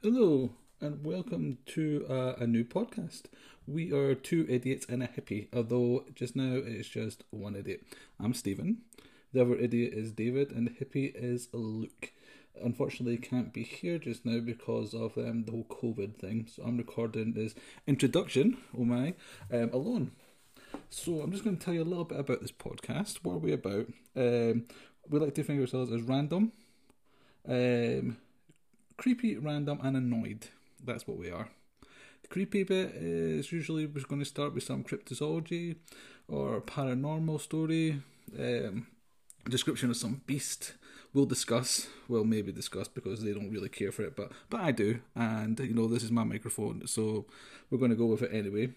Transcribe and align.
Hello, 0.00 0.50
and 0.80 1.04
welcome 1.04 1.58
to 1.66 2.06
uh, 2.08 2.34
a 2.38 2.46
new 2.46 2.62
podcast. 2.62 3.22
We 3.66 3.92
are 3.92 4.14
two 4.14 4.46
idiots 4.48 4.86
and 4.88 5.02
a 5.02 5.08
hippie, 5.08 5.48
although 5.52 6.04
just 6.14 6.36
now 6.36 6.52
it's 6.54 6.88
just 6.88 7.24
one 7.30 7.56
idiot. 7.56 7.82
I'm 8.20 8.32
Stephen. 8.32 8.82
The 9.32 9.40
other 9.40 9.56
idiot 9.56 9.94
is 9.94 10.12
David, 10.12 10.52
and 10.52 10.68
the 10.68 10.70
hippie 10.70 11.12
is 11.16 11.48
Luke. 11.52 12.12
Unfortunately, 12.62 13.16
can't 13.16 13.52
be 13.52 13.64
here 13.64 13.98
just 13.98 14.24
now 14.24 14.38
because 14.38 14.94
of 14.94 15.18
um, 15.18 15.46
the 15.46 15.50
whole 15.50 15.66
COVID 15.68 16.14
thing. 16.14 16.46
So 16.48 16.62
I'm 16.62 16.78
recording 16.78 17.32
this 17.32 17.56
introduction, 17.88 18.56
oh 18.78 18.84
my, 18.84 19.14
um, 19.52 19.70
alone. 19.72 20.12
So 20.90 21.22
I'm 21.22 21.32
just 21.32 21.42
going 21.42 21.56
to 21.56 21.64
tell 21.64 21.74
you 21.74 21.82
a 21.82 21.84
little 21.84 22.04
bit 22.04 22.20
about 22.20 22.40
this 22.40 22.52
podcast. 22.52 23.16
What 23.24 23.34
are 23.34 23.38
we 23.38 23.52
about? 23.52 23.88
Um, 24.14 24.66
we 25.10 25.18
like 25.18 25.34
to 25.34 25.42
think 25.42 25.58
of 25.58 25.62
ourselves 25.62 25.90
as 25.90 26.02
random, 26.02 26.52
um, 27.48 28.18
creepy, 28.98 29.36
random, 29.38 29.78
and 29.82 29.96
annoyed. 29.96 30.48
That's 30.84 31.06
what 31.06 31.16
we 31.16 31.30
are. 31.30 31.48
The 32.22 32.28
creepy 32.28 32.64
bit 32.64 32.90
is 32.94 33.50
usually 33.50 33.86
we're 33.86 34.02
going 34.02 34.20
to 34.20 34.26
start 34.26 34.54
with 34.54 34.64
some 34.64 34.84
cryptozoology 34.84 35.76
or 36.26 36.60
paranormal 36.60 37.40
story, 37.40 38.02
um, 38.38 38.88
description 39.48 39.88
of 39.88 39.96
some 39.96 40.20
beast. 40.26 40.74
We'll 41.14 41.26
discuss. 41.26 41.88
Well, 42.08 42.24
maybe 42.24 42.52
discuss 42.52 42.88
because 42.88 43.22
they 43.22 43.32
don't 43.32 43.50
really 43.50 43.70
care 43.70 43.92
for 43.92 44.02
it, 44.02 44.14
but 44.14 44.32
but 44.50 44.60
I 44.60 44.72
do, 44.72 45.00
and 45.14 45.58
you 45.58 45.72
know 45.72 45.86
this 45.86 46.02
is 46.02 46.10
my 46.10 46.24
microphone, 46.24 46.86
so 46.86 47.24
we're 47.70 47.78
going 47.78 47.92
to 47.92 47.96
go 47.96 48.06
with 48.06 48.22
it 48.22 48.34
anyway. 48.34 48.74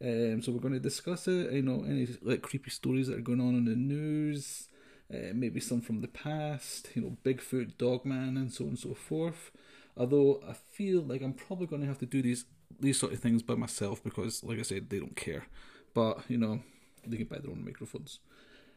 Um, 0.00 0.42
so 0.42 0.52
we're 0.52 0.60
going 0.60 0.74
to 0.74 0.80
discuss 0.80 1.26
it. 1.26 1.52
You 1.52 1.62
know, 1.62 1.84
any 1.84 2.06
like 2.22 2.42
creepy 2.42 2.70
stories 2.70 3.08
that 3.08 3.18
are 3.18 3.22
going 3.22 3.40
on 3.40 3.56
in 3.56 3.64
the 3.64 3.74
news, 3.74 4.68
uh, 5.12 5.32
maybe 5.34 5.60
some 5.60 5.80
from 5.80 6.00
the 6.00 6.08
past. 6.08 6.90
You 6.94 7.02
know, 7.02 7.16
Bigfoot, 7.24 7.78
Dogman, 7.78 8.36
and 8.36 8.52
so 8.52 8.64
on 8.64 8.70
and 8.70 8.78
so 8.78 8.94
forth. 8.94 9.50
Although 9.96 10.42
I 10.48 10.54
feel 10.54 11.02
like 11.02 11.22
I'm 11.22 11.34
probably 11.34 11.66
going 11.66 11.82
to 11.82 11.88
have 11.88 11.98
to 11.98 12.06
do 12.06 12.22
these 12.22 12.44
these 12.80 12.98
sort 12.98 13.12
of 13.12 13.20
things 13.20 13.42
by 13.42 13.54
myself 13.54 14.02
because, 14.02 14.42
like 14.42 14.58
I 14.58 14.62
said, 14.62 14.90
they 14.90 14.98
don't 14.98 15.16
care. 15.16 15.46
But 15.94 16.20
you 16.28 16.38
know, 16.38 16.60
they 17.06 17.18
can 17.18 17.26
buy 17.26 17.38
their 17.38 17.50
own 17.50 17.64
microphones. 17.64 18.20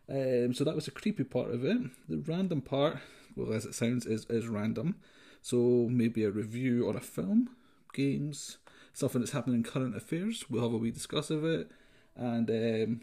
Um, 0.09 0.53
so 0.53 0.63
that 0.63 0.75
was 0.75 0.85
the 0.85 0.91
creepy 0.91 1.23
part 1.23 1.51
of 1.51 1.65
it. 1.65 1.77
The 2.07 2.17
random 2.17 2.61
part, 2.61 2.97
well, 3.35 3.53
as 3.53 3.65
it 3.65 3.75
sounds, 3.75 4.05
is 4.05 4.25
is 4.29 4.47
random. 4.47 4.95
So 5.41 5.87
maybe 5.89 6.23
a 6.23 6.31
review 6.31 6.89
on 6.89 6.95
a 6.95 7.01
film, 7.01 7.51
games, 7.93 8.57
something 8.93 9.21
that's 9.21 9.31
happening 9.31 9.57
in 9.57 9.63
current 9.63 9.95
affairs. 9.95 10.45
We'll 10.49 10.63
have 10.63 10.73
a 10.73 10.77
wee 10.77 10.91
discuss 10.91 11.29
of 11.29 11.45
it, 11.45 11.71
and 12.15 12.49
um, 12.49 13.01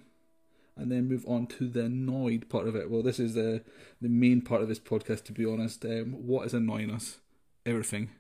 and 0.77 0.91
then 0.91 1.09
move 1.09 1.25
on 1.29 1.47
to 1.47 1.69
the 1.69 1.85
annoyed 1.85 2.49
part 2.49 2.67
of 2.67 2.77
it. 2.77 2.91
Well, 2.91 3.03
this 3.03 3.19
is 3.19 3.35
the 3.35 3.63
the 4.01 4.09
main 4.09 4.41
part 4.41 4.63
of 4.63 4.69
this 4.69 4.81
podcast, 4.81 5.25
to 5.25 5.33
be 5.33 5.45
honest. 5.45 5.85
Um, 5.85 6.13
what 6.27 6.47
is 6.47 6.55
annoying 6.55 6.91
us? 6.91 7.19
Everything, 7.67 8.11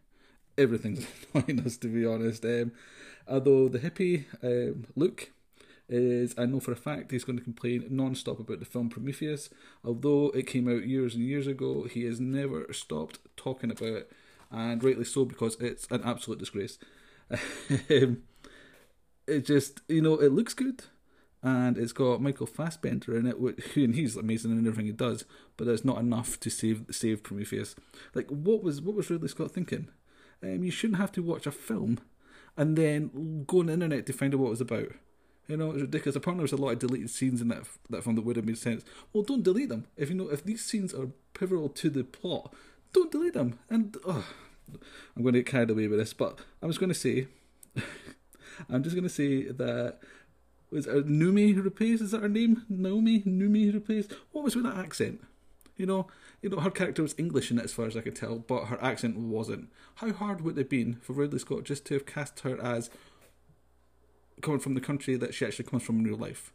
everything's 0.59 1.07
annoying 1.35 1.61
us, 1.65 1.77
to 1.79 1.89
be 1.89 2.07
honest. 2.07 2.45
Um, 2.45 2.73
although 3.29 3.69
the 3.69 3.79
hippie 3.79 4.25
um, 4.43 4.87
Luke 4.97 5.31
is, 5.89 6.35
I 6.39 6.47
know 6.47 6.61
for 6.61 6.73
a 6.73 6.77
fact, 6.77 7.11
he's 7.11 7.25
going 7.25 7.39
to 7.39 7.45
complain 7.45 7.87
non-stop 7.91 8.39
about 8.39 8.61
the 8.61 8.65
film 8.65 8.89
Prometheus. 8.89 9.51
Although 9.85 10.31
it 10.31 10.47
came 10.47 10.69
out 10.69 10.87
years 10.87 11.15
and 11.15 11.25
years 11.25 11.47
ago, 11.47 11.85
he 11.85 12.05
has 12.05 12.21
never 12.21 12.73
stopped 12.73 13.19
talking 13.37 13.71
about 13.71 13.89
it, 13.89 14.13
and 14.51 14.83
rightly 14.83 15.05
so 15.05 15.25
because 15.25 15.57
it's 15.61 15.87
an 15.91 16.03
absolute 16.05 16.39
disgrace. 16.39 16.79
Um, 17.91 18.25
it 19.27 19.47
just, 19.47 19.81
you 19.89 20.03
know, 20.03 20.15
it 20.15 20.33
looks 20.33 20.55
good, 20.55 20.85
and 21.43 21.77
it's 21.77 21.93
got 21.93 22.23
Michael 22.23 22.47
Fassbender 22.47 23.17
in 23.17 23.27
it, 23.27 23.37
and 23.77 23.95
he's 23.95 24.17
amazing 24.17 24.53
in 24.53 24.67
everything 24.67 24.87
he 24.87 24.93
does. 24.93 25.25
But 25.57 25.67
that's 25.67 25.85
not 25.85 25.99
enough 25.99 26.39
to 26.41 26.51
save 26.51 26.85
save 26.91 27.23
Prometheus. 27.23 27.75
Like, 28.15 28.29
what 28.29 28.63
was 28.63 28.81
what 28.81 28.95
was 28.95 29.11
Ridley 29.11 29.29
Scott 29.29 29.51
thinking? 29.51 29.89
Um, 30.43 30.65
you 30.65 30.71
shouldn't 30.71 30.99
have 30.99 31.13
to 31.13 31.23
watch 31.23 31.47
a 31.47 31.53
film 31.53 32.01
and 32.57 32.77
then 32.77 33.45
go 33.47 33.61
on 33.61 33.67
the 33.67 33.75
internet 33.75 34.07
to 34.07 34.13
find 34.13 34.35
out 34.35 34.41
what 34.41 34.49
it 34.49 34.51
was 34.51 34.61
about. 34.61 34.89
You 35.49 35.57
know, 35.57 35.71
it's 35.71 35.83
ridiculous. 35.83 36.17
Apparently, 36.17 36.43
there's 36.43 36.53
a 36.53 36.63
lot 36.63 36.73
of 36.73 36.79
deleted 36.79 37.11
scenes 37.11 37.41
in 37.41 37.49
that 37.49 37.65
that 37.91 38.05
film 38.05 38.17
that 38.17 38.25
would 38.25 38.37
have 38.37 38.45
made 38.45 38.59
sense. 38.59 38.85
Well, 39.13 39.25
don't 39.25 39.43
delete 39.43 39.69
them. 39.69 39.87
If 39.97 40.09
you 40.09 40.15
know 40.15 40.29
if 40.29 40.45
these 40.45 40.65
scenes 40.65 40.95
are 40.95 41.09
pivotal 41.35 41.69
to 41.69 41.91
the 41.91 42.05
plot, 42.05 42.55
don't 42.93 43.11
delete 43.11 43.35
them. 43.35 43.59
And 43.69 43.97
oh, 44.07 44.27
I'm 45.17 45.23
going 45.23 45.35
to 45.35 45.41
get 45.41 45.51
carried 45.51 45.71
away 45.71 45.89
with 45.89 45.99
this, 45.99 46.13
but 46.13 46.39
I'm 46.63 46.71
just 46.71 46.81
going 46.81 46.93
to 46.93 46.99
say, 46.99 47.27
I'm 48.71 48.83
just 48.83 48.95
going 48.95 49.09
to 49.09 49.11
say 49.11 49.45
that 49.45 49.99
was 50.73 50.87
it 50.87 51.07
Noomi 51.07 51.55
Rapace? 51.55 52.01
Is 52.01 52.11
that 52.13 52.23
her 52.23 52.29
name? 52.29 52.65
Naomi 52.69 53.21
Noomi 53.21 53.73
Rapace. 53.73 54.11
What 54.33 54.43
was 54.43 54.57
with 54.57 54.65
that 54.65 54.79
accent? 54.79 55.21
You 55.77 55.87
know, 55.87 56.07
you 56.41 56.49
know, 56.49 56.61
her 56.61 56.71
character 56.71 57.03
was 57.03 57.15
English 57.19 57.51
in 57.51 57.59
it, 57.59 57.65
as 57.65 57.73
far 57.73 57.87
as 57.87 57.97
I 57.97 58.01
could 58.01 58.17
tell, 58.17 58.39
but 58.39 58.67
her 58.67 58.83
accent 58.83 59.17
wasn't. 59.17 59.71
How 59.97 60.13
hard 60.13 60.41
would 60.41 60.57
it 60.57 60.61
have 60.63 60.69
been 60.69 60.95
for 60.97 61.13
Ridley 61.13 61.39
Scott 61.39 61.65
just 61.65 61.85
to 61.87 61.95
have 61.95 62.07
cast 62.07 62.41
her 62.41 62.61
as 62.61 62.91
coming 64.41 64.61
from 64.61 64.75
the 64.75 64.81
country 64.81 65.17
that 65.17 65.35
she 65.35 65.45
actually 65.45 65.67
comes 65.67 65.83
from 65.83 65.99
in 65.99 66.05
real 66.05 66.17
life? 66.17 66.53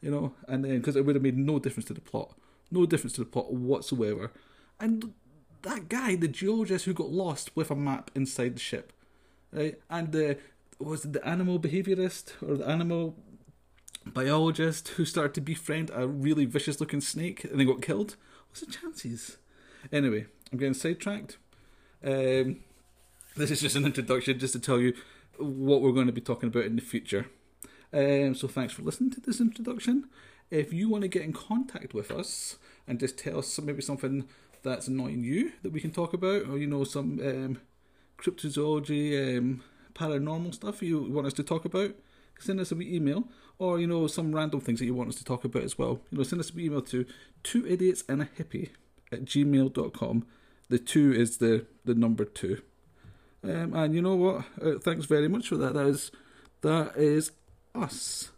You 0.00 0.10
know, 0.10 0.34
and 0.46 0.64
then 0.64 0.78
because 0.78 0.96
it 0.96 1.06
would 1.06 1.16
have 1.16 1.22
made 1.22 1.38
no 1.38 1.58
difference 1.58 1.86
to 1.86 1.94
the 1.94 2.00
plot, 2.00 2.34
no 2.70 2.84
difference 2.84 3.14
to 3.14 3.22
the 3.22 3.30
plot 3.30 3.52
whatsoever. 3.52 4.30
And 4.78 5.14
that 5.62 5.88
guy, 5.88 6.16
the 6.16 6.28
geologist 6.28 6.84
who 6.84 6.92
got 6.92 7.10
lost 7.10 7.56
with 7.56 7.70
a 7.70 7.76
map 7.76 8.10
inside 8.14 8.56
the 8.56 8.60
ship, 8.60 8.92
right? 9.52 9.80
And 9.88 10.12
the 10.12 10.38
was 10.78 11.04
it 11.04 11.12
the 11.12 11.26
animal 11.26 11.58
behaviorist 11.58 12.32
or 12.46 12.56
the 12.56 12.68
animal 12.68 13.16
biologist 14.06 14.88
who 14.88 15.04
started 15.04 15.34
to 15.34 15.40
befriend 15.40 15.90
a 15.94 16.06
really 16.06 16.44
vicious 16.44 16.80
looking 16.80 17.00
snake 17.00 17.44
and 17.44 17.58
then 17.58 17.66
got 17.66 17.82
killed? 17.82 18.16
What's 18.48 18.60
the 18.60 18.70
chances? 18.70 19.38
Anyway, 19.92 20.26
I'm 20.52 20.58
getting 20.58 20.74
sidetracked. 20.74 21.38
Um, 22.04 22.60
this 23.36 23.50
is 23.50 23.60
just 23.60 23.76
an 23.76 23.84
introduction 23.84 24.38
just 24.38 24.52
to 24.52 24.60
tell 24.60 24.78
you 24.78 24.94
what 25.38 25.82
we're 25.82 25.92
going 25.92 26.06
to 26.06 26.12
be 26.12 26.20
talking 26.20 26.48
about 26.48 26.64
in 26.64 26.76
the 26.76 26.82
future. 26.82 27.26
Um, 27.92 28.34
so 28.34 28.48
thanks 28.48 28.72
for 28.72 28.82
listening 28.82 29.10
to 29.12 29.20
this 29.20 29.40
introduction. 29.40 30.08
If 30.50 30.72
you 30.72 30.88
want 30.88 31.02
to 31.02 31.08
get 31.08 31.22
in 31.22 31.32
contact 31.32 31.94
with 31.94 32.10
us 32.10 32.58
and 32.86 33.00
just 33.00 33.18
tell 33.18 33.38
us 33.38 33.58
maybe 33.60 33.82
something 33.82 34.28
that's 34.62 34.88
annoying 34.88 35.24
you 35.24 35.52
that 35.62 35.72
we 35.72 35.80
can 35.80 35.90
talk 35.90 36.12
about, 36.12 36.48
or 36.48 36.58
you 36.58 36.66
know 36.66 36.84
some 36.84 37.20
um, 37.20 37.60
cryptozoology, 38.18 39.38
um, 39.38 39.62
paranormal 39.94 40.54
stuff 40.54 40.82
you 40.82 41.02
want 41.02 41.26
us 41.26 41.32
to 41.34 41.42
talk 41.42 41.64
about, 41.64 41.94
send 42.38 42.60
us 42.60 42.72
a 42.72 42.74
wee 42.74 42.94
email, 42.94 43.24
or 43.58 43.78
you 43.78 43.86
know 43.86 44.06
some 44.06 44.34
random 44.34 44.60
things 44.60 44.78
that 44.80 44.86
you 44.86 44.94
want 44.94 45.08
us 45.08 45.16
to 45.16 45.24
talk 45.24 45.44
about 45.44 45.62
as 45.62 45.78
well. 45.78 46.00
You 46.10 46.18
know, 46.18 46.24
send 46.24 46.40
us 46.40 46.50
an 46.50 46.60
email 46.60 46.82
to 46.82 47.06
two 47.42 47.66
idiots 47.66 48.04
and 48.08 48.22
a 48.22 48.26
hippie 48.26 48.70
at 49.12 49.24
gmail.com. 49.24 50.26
The 50.68 50.78
two 50.78 51.12
is 51.12 51.38
the 51.38 51.66
the 51.84 51.94
number 51.94 52.24
two. 52.24 52.62
Um, 53.42 53.74
and 53.74 53.94
you 53.94 54.00
know 54.00 54.16
what? 54.16 54.44
Uh, 54.60 54.78
thanks 54.78 55.06
very 55.06 55.28
much 55.28 55.48
for 55.48 55.56
that. 55.56 55.74
That 55.74 55.86
is 55.86 56.10
that 56.62 56.96
is 56.96 57.32
us. 57.74 58.30